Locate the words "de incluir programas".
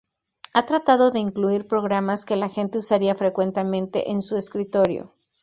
1.11-2.25